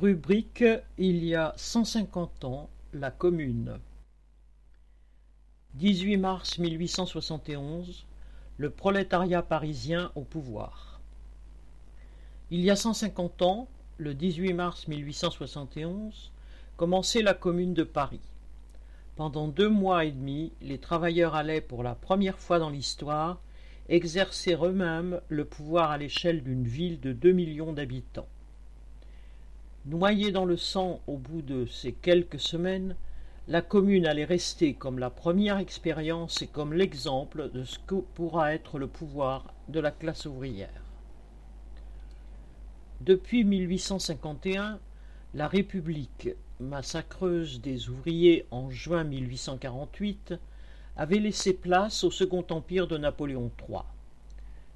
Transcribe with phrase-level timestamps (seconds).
[0.00, 0.62] Rubrique
[0.96, 3.80] Il y a cent cinquante ans, la Commune.
[5.74, 8.06] 18 mars 1871,
[8.58, 11.00] le prolétariat parisien au pouvoir.
[12.52, 13.66] Il y a cent cinquante ans,
[13.96, 16.30] le 18 mars 1871,
[16.76, 18.20] commençait la Commune de Paris.
[19.16, 23.40] Pendant deux mois et demi, les travailleurs allaient, pour la première fois dans l'histoire,
[23.88, 28.28] exercer eux-mêmes le pouvoir à l'échelle d'une ville de deux millions d'habitants.
[29.86, 32.96] Noyée dans le sang au bout de ces quelques semaines,
[33.46, 38.52] la commune allait rester comme la première expérience et comme l'exemple de ce que pourra
[38.52, 40.82] être le pouvoir de la classe ouvrière.
[43.00, 44.78] Depuis 1851,
[45.34, 46.28] la République
[46.60, 50.34] massacreuse des ouvriers en juin 1848
[50.96, 53.82] avait laissé place au Second Empire de Napoléon III.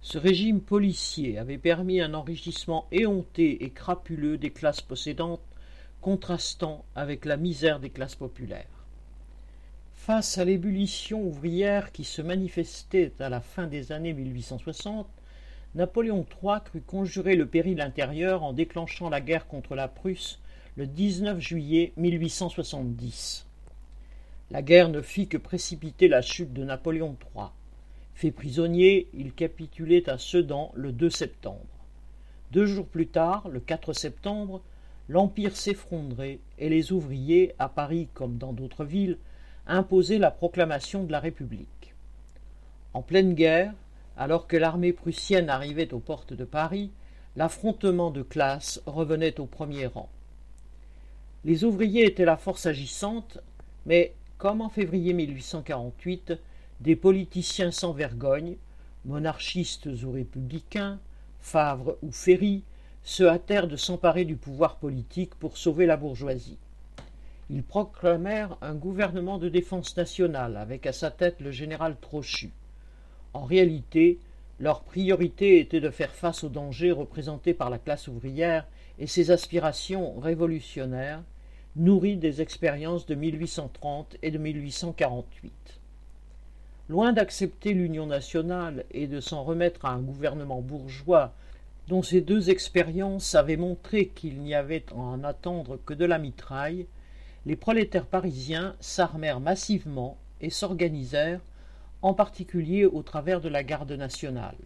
[0.00, 5.42] Ce régime policier avait permis un enrichissement éhonté et crapuleux des classes possédantes,
[6.00, 8.66] contrastant avec la misère des classes populaires.
[9.94, 15.06] Face à l'ébullition ouvrière qui se manifestait à la fin des années 1860,
[15.74, 20.38] Napoléon III crut conjurer le péril intérieur en déclenchant la guerre contre la Prusse
[20.76, 23.46] le 19 juillet 1870.
[24.50, 27.48] La guerre ne fit que précipiter la chute de Napoléon III.
[28.18, 31.86] Fait prisonnier, il capitulait à Sedan le 2 septembre.
[32.50, 34.60] Deux jours plus tard, le 4 septembre,
[35.08, 39.18] l'Empire s'effondrait et les ouvriers, à Paris comme dans d'autres villes,
[39.68, 41.94] imposaient la proclamation de la République.
[42.92, 43.72] En pleine guerre,
[44.16, 46.90] alors que l'armée prussienne arrivait aux portes de Paris,
[47.36, 50.08] l'affrontement de classe revenait au premier rang.
[51.44, 53.38] Les ouvriers étaient la force agissante,
[53.86, 56.32] mais, comme en février 1848,
[56.80, 58.56] des politiciens sans vergogne,
[59.04, 60.98] monarchistes ou républicains,
[61.40, 62.62] Favre ou Ferry,
[63.02, 66.58] se hâtèrent de s'emparer du pouvoir politique pour sauver la bourgeoisie.
[67.50, 72.50] Ils proclamèrent un gouvernement de défense nationale avec à sa tête le général Trochu.
[73.32, 74.18] En réalité,
[74.60, 78.66] leur priorité était de faire face aux dangers représentés par la classe ouvrière
[78.98, 81.22] et ses aspirations révolutionnaires,
[81.76, 85.52] nourries des expériences de 1830 et de 1848.
[86.88, 91.34] Loin d'accepter l'union nationale et de s'en remettre à un gouvernement bourgeois
[91.86, 96.18] dont ces deux expériences avaient montré qu'il n'y avait à en attendre que de la
[96.18, 96.86] mitraille,
[97.44, 101.40] les prolétaires parisiens s'armèrent massivement et s'organisèrent,
[102.00, 104.56] en particulier au travers de la garde nationale.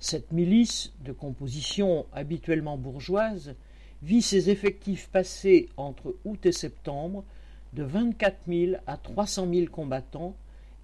[0.00, 3.54] Cette milice, de composition habituellement bourgeoise,
[4.02, 7.24] vit ses effectifs passer entre août et septembre
[7.72, 10.34] de 24 000 à 300 000 combattants,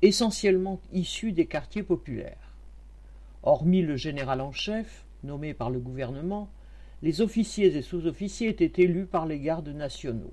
[0.03, 2.55] essentiellement issus des quartiers populaires.
[3.43, 6.49] Hormis le général en chef, nommé par le gouvernement,
[7.03, 10.33] les officiers et sous-officiers étaient élus par les gardes nationaux.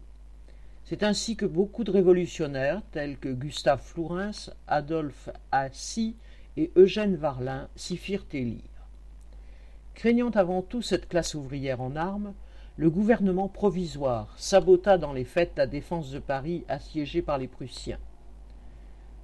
[0.83, 6.15] C'est ainsi que beaucoup de révolutionnaires, tels que Gustave Flourens, Adolphe Assy
[6.55, 8.61] et Eugène Varlin, s'y firent élire.
[9.95, 12.33] Craignant avant tout cette classe ouvrière en armes,
[12.77, 17.99] le gouvernement provisoire sabota dans les fêtes la défense de Paris assiégée par les Prussiens.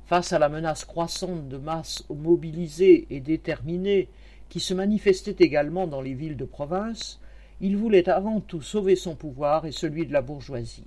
[0.06, 4.09] Face à la menace croissante de masses mobilisées et déterminées
[4.50, 7.19] qui se manifestait également dans les villes de province,
[7.62, 10.86] il voulait avant tout sauver son pouvoir et celui de la bourgeoisie.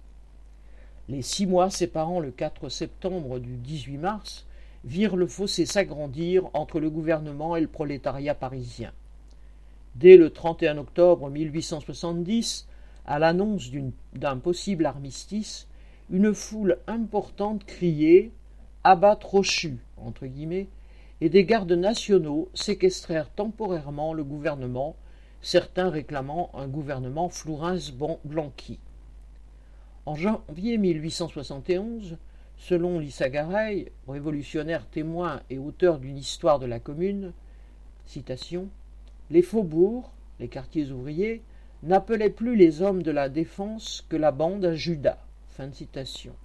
[1.08, 4.46] Les six mois séparant le 4 septembre du 18 mars
[4.84, 8.92] virent le fossé s'agrandir entre le gouvernement et le prolétariat parisien.
[9.94, 12.68] Dès le 31 octobre 1870,
[13.06, 13.70] à l'annonce
[14.14, 15.68] d'un possible armistice,
[16.10, 18.30] une foule importante criait
[18.88, 20.68] Abat Trochu entre guillemets,
[21.20, 24.94] et des gardes nationaux séquestrèrent temporairement le gouvernement,
[25.42, 28.78] certains réclamant un gouvernement Flourens-Blanqui.
[30.04, 32.16] En janvier 1871,
[32.58, 37.32] selon Lissagaray, révolutionnaire témoin et auteur d'une histoire de la commune,
[39.30, 41.42] les faubourgs, les quartiers ouvriers,
[41.82, 45.18] n'appelaient plus les hommes de la défense que la bande à Judas.
[45.48, 46.36] Fin de citation.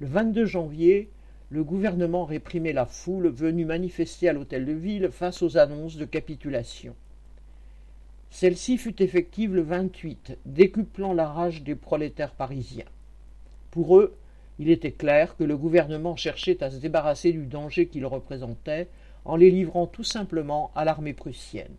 [0.00, 1.10] Le 22 janvier,
[1.54, 6.04] le gouvernement réprimait la foule venue manifester à l'hôtel de ville face aux annonces de
[6.04, 6.96] capitulation.
[8.28, 12.90] Celle-ci fut effective le 28, décuplant la rage des prolétaires parisiens.
[13.70, 14.16] Pour eux,
[14.58, 18.88] il était clair que le gouvernement cherchait à se débarrasser du danger qu'il représentait
[19.24, 21.76] en les livrant tout simplement à l'armée prussienne.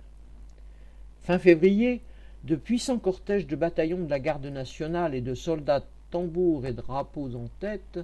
[1.23, 2.01] Fin février,
[2.45, 7.35] de puissants cortèges de bataillons de la garde nationale et de soldats tambours et drapeaux
[7.35, 7.99] en tête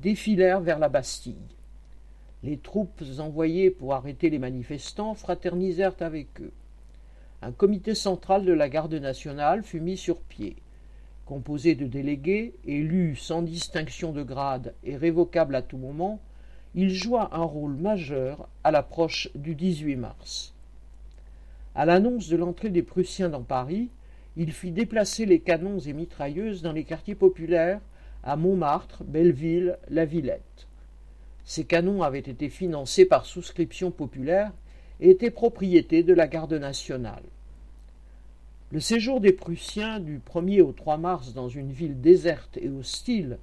[0.00, 1.54] défilèrent vers la Bastille.
[2.42, 6.52] Les troupes envoyées pour arrêter les manifestants fraternisèrent avec eux.
[7.42, 10.56] un comité central de la garde nationale fut mis sur pied.
[11.26, 16.20] Composé de délégués, élus sans distinction de grade et révocables à tout moment,
[16.74, 20.54] il joua un rôle majeur à l'approche du 18 mars.
[21.74, 23.88] À l'annonce de l'entrée des Prussiens dans Paris,
[24.36, 27.80] il fit déplacer les canons et mitrailleuses dans les quartiers populaires
[28.24, 30.66] à Montmartre, Belleville, La Villette.
[31.44, 34.50] Ces canons avaient été financés par souscription populaire
[35.00, 37.22] et étaient propriété de la garde nationale.
[38.72, 43.38] Le séjour des Prussiens du 1er au 3 mars dans une ville déserte et hostile,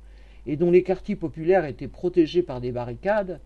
[0.48, 3.40] et dont les quartiers populaires étaient protégés par des barricades,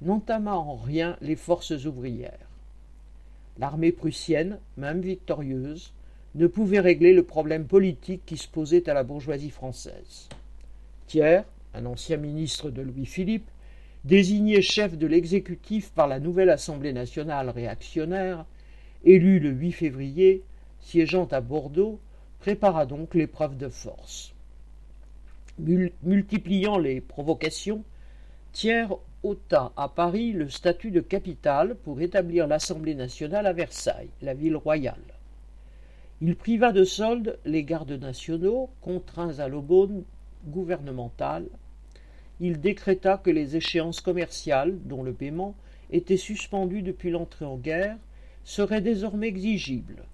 [0.00, 2.48] n'entama en rien les forces ouvrières.
[3.58, 5.92] L'armée prussienne, même victorieuse,
[6.34, 10.28] ne pouvait régler le problème politique qui se posait à la bourgeoisie française.
[11.08, 11.40] Thiers,
[11.72, 13.48] un ancien ministre de Louis-Philippe,
[14.04, 18.44] désigné chef de l'exécutif par la nouvelle Assemblée nationale réactionnaire,
[19.04, 20.42] élu le 8 février,
[20.80, 21.98] siégeant à Bordeaux,
[22.40, 24.34] prépara donc l'épreuve de force.
[25.58, 27.82] Multipliant les provocations,
[28.52, 28.86] Thiers
[29.22, 34.56] ôta à Paris le statut de capitale pour établir l'Assemblée nationale à Versailles, la ville
[34.56, 35.02] royale.
[36.20, 40.04] Il priva de solde les gardes nationaux, contraints à l'aubône
[40.46, 41.46] gouvernementale.
[42.40, 45.54] Il décréta que les échéances commerciales, dont le paiement
[45.90, 47.96] était suspendu depuis l'entrée en guerre,
[48.44, 50.04] seraient désormais exigibles.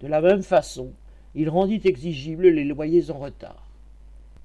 [0.00, 0.92] De la même façon,
[1.34, 3.68] il rendit exigibles les loyers en retard.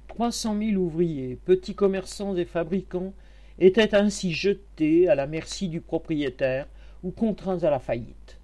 [0.08, 3.14] Trois cent mille ouvriers, petits commerçants et fabricants
[3.60, 6.68] étaient ainsi jetés à la merci du propriétaire
[7.04, 8.39] ou contraints à la faillite.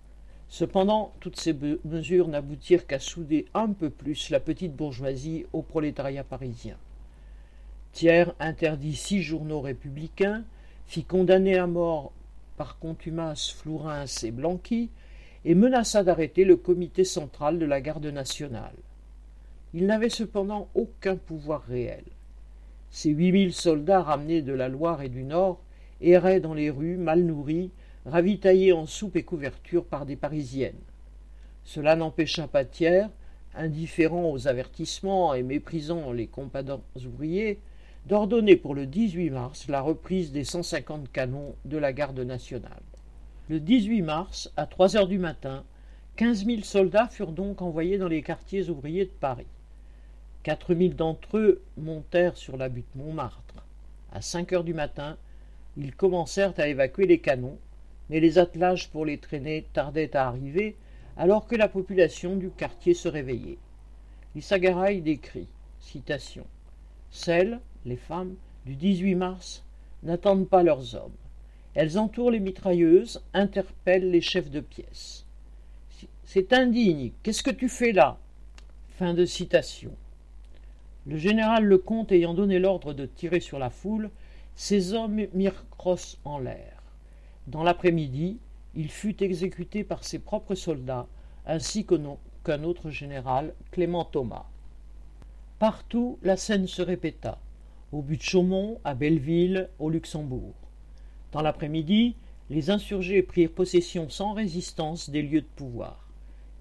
[0.50, 6.24] Cependant, toutes ces mesures n'aboutirent qu'à souder un peu plus la petite bourgeoisie au prolétariat
[6.24, 6.78] parisien.
[7.94, 10.44] Thiers interdit six journaux républicains,
[10.86, 12.12] fit condamner à mort
[12.58, 14.90] par contumace Flourens et Blanqui,
[15.46, 18.76] et menaça d'arrêter le comité central de la garde nationale.
[19.74, 22.04] Il n'avait cependant aucun pouvoir réel.
[22.90, 25.60] Ces huit mille soldats ramenés de la Loire et du Nord
[26.02, 27.72] erraient dans les rues mal nourris,
[28.06, 30.74] ravitaillés en soupe et couverture par des Parisiennes.
[31.64, 33.08] Cela n'empêcha pas Thiers,
[33.56, 37.60] indifférent aux avertissements et méprisant les compagnons ouvriers,
[38.06, 42.84] d'ordonner pour le 18 mars la reprise des 150 canons de la garde nationale.
[43.50, 45.64] Le 18 mars, à trois heures du matin,
[46.16, 49.48] quinze mille soldats furent donc envoyés dans les quartiers ouvriers de Paris.
[50.44, 53.66] Quatre mille d'entre eux montèrent sur la butte Montmartre.
[54.12, 55.18] À cinq heures du matin,
[55.78, 57.58] ils commencèrent à évacuer les canons,
[58.10, 60.76] mais les attelages pour les traîner tardaient à arriver,
[61.18, 63.58] alors que la population du quartier se réveillait.
[64.36, 65.48] L'Issagaraï décrit
[65.80, 66.46] citation
[67.10, 68.36] Celles, les femmes,
[68.66, 69.64] du 18 mars,
[70.04, 71.16] n'attendent pas leurs hommes.
[71.74, 75.26] Elles entourent les mitrailleuses, interpellent les chefs de pièce.
[76.24, 77.12] C'est indigne.
[77.24, 78.18] Qu'est-ce que tu fais là?
[78.98, 79.92] Fin de citation.
[81.06, 84.10] Le général Lecomte ayant donné l'ordre de tirer sur la foule,
[84.56, 86.75] ses hommes mirent crosse en l'air.
[87.48, 88.40] Dans l'après-midi,
[88.76, 91.08] il fut exécuté par ses propres soldats,
[91.46, 94.46] ainsi qu'un autre général, Clément Thomas.
[95.60, 97.40] Partout, la scène se répéta,
[97.92, 100.56] au but de Chaumont, à Belleville, au Luxembourg.
[101.32, 102.16] Dans l'après-midi,
[102.50, 106.10] les insurgés prirent possession sans résistance des lieux de pouvoir.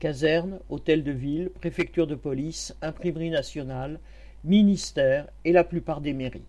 [0.00, 4.00] Casernes, hôtel de ville, préfecture de police, imprimerie nationale,
[4.44, 6.44] ministère et la plupart des mairies.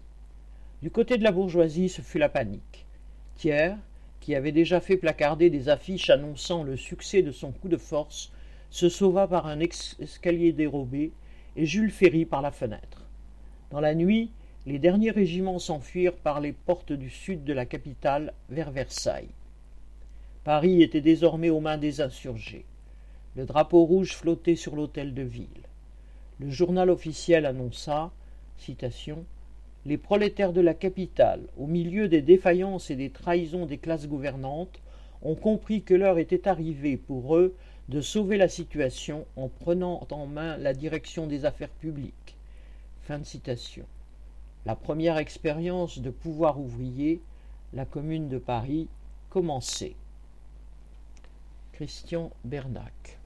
[0.82, 2.86] Du côté de la bourgeoisie, ce fut la panique.
[3.38, 3.76] Thiers,
[4.20, 8.32] qui avait déjà fait placarder des affiches annonçant le succès de son coup de force,
[8.70, 11.12] se sauva par un escalier dérobé
[11.56, 13.06] et Jules Ferry par la fenêtre.
[13.72, 14.32] Dans la nuit,
[14.66, 19.30] les derniers régiments s'enfuirent par les portes du sud de la capitale vers Versailles.
[20.44, 22.66] Paris était désormais aux mains des insurgés.
[23.36, 25.48] Le drapeau rouge flottait sur l'hôtel de ville.
[26.40, 28.12] Le journal officiel annonça
[28.58, 29.26] citation
[29.86, 34.82] les prolétaires de la capitale, au milieu des défaillances et des trahisons des classes gouvernantes,
[35.22, 37.56] ont compris que l'heure était arrivée pour eux
[37.90, 42.36] de sauver la situation en prenant en main la direction des affaires publiques.
[44.66, 47.22] La première expérience de pouvoir ouvrier,
[47.74, 48.88] la Commune de Paris,
[49.30, 49.96] commençait.
[51.74, 53.20] Christian Bernac